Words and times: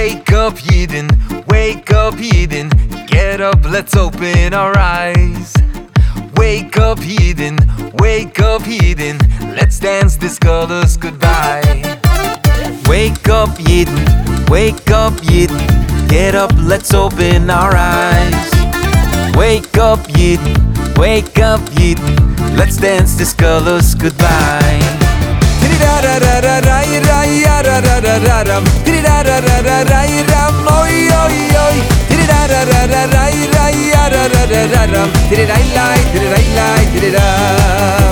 up, 0.00 0.54
Yidden. 0.54 1.10
Wake 1.46 1.90
up, 1.90 2.14
Yidden. 2.14 2.70
Get 3.06 3.42
up, 3.42 3.62
let's 3.64 3.94
open 3.94 4.54
our 4.54 4.76
eyes. 4.78 5.52
Wake 6.36 6.78
up, 6.78 6.98
Yidden. 7.00 7.58
Wake 8.00 8.40
up, 8.40 8.62
Yidden. 8.62 9.18
Let's 9.54 9.78
dance 9.78 10.16
this 10.16 10.38
colors 10.38 10.96
goodbye. 10.96 11.60
Wake 12.86 13.28
up, 13.28 13.50
Yidden. 13.58 14.48
Wake 14.48 14.90
up, 14.90 15.12
Yidden. 15.20 16.08
Get 16.08 16.34
up, 16.34 16.52
let's 16.56 16.94
open 16.94 17.50
our 17.50 17.74
eyes. 17.76 18.50
Wake 19.36 19.76
up, 19.76 20.00
Yidden. 20.16 20.96
Wake 20.96 21.38
up, 21.40 21.60
Yidden. 21.76 22.56
Let's 22.56 22.78
dance 22.78 23.16
this 23.16 23.34
colors 23.34 23.94
goodbye. 23.94 24.80
ra 29.46 29.56
ra 29.66 29.78
ra 29.90 30.02
ra 30.30 30.42
moi 30.66 30.96
oi 31.22 31.40
oi 31.64 31.78
Tiri 32.08 32.24
ra 32.30 32.40
ra 32.52 32.60
ra 32.70 32.80
ra 32.92 33.02
ra 33.14 33.24
ra 33.54 33.66
ra 34.12 34.22
ra 34.32 34.44
ra 34.52 34.62
ra 34.72 34.84
ra 34.92 35.02
Tiri 35.28 35.44
ra 35.50 35.58
lai, 35.74 36.00
tiri 36.12 36.28
ra 36.32 36.40
lai, 36.56 36.84
tiri 36.92 37.10
ra 37.16 38.09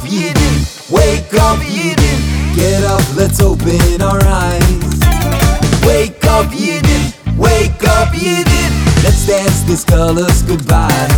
up, 0.00 0.08
Yidden. 0.08 0.90
Wake 0.90 1.34
up, 1.34 1.58
Yidden. 1.58 2.56
Get 2.56 2.84
up, 2.84 3.02
let's 3.16 3.40
open 3.40 4.02
our 4.02 4.22
eyes. 4.24 5.00
Wake 5.84 6.24
up, 6.24 6.46
Yidden. 6.46 7.12
Wake 7.36 7.82
up, 7.84 8.08
Yidden. 8.08 8.70
Let's 9.04 9.26
dance 9.26 9.62
these 9.64 9.84
colors 9.84 10.42
goodbye. 10.42 11.08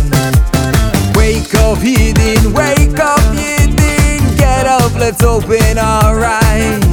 Wake 1.15 1.53
up, 1.55 1.77
Yidden. 1.79 2.53
Wake 2.53 2.99
up, 2.99 3.21
Yidden. 3.35 4.37
Get 4.37 4.67
up, 4.67 4.93
let's 4.95 5.23
open 5.23 5.77
our 5.77 6.23
eyes. 6.23 6.83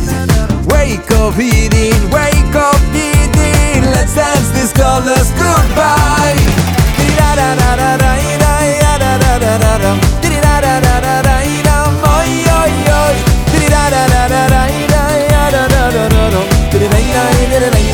Wake 0.66 1.11
up, 1.12 1.34
Yidden. 1.34 2.12
Wake 2.12 2.55
up, 2.55 2.80
Yidden. 2.94 3.83
Let's 3.94 4.14
dance 4.14 4.50
these 4.50 4.72
colors 4.72 5.30
goodbye. 5.33 6.61
de 17.61 17.69
20 17.69 17.89